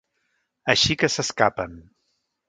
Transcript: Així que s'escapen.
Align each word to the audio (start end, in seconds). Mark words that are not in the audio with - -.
Així 0.73 0.95
que 1.01 1.09
s'escapen. 1.15 1.77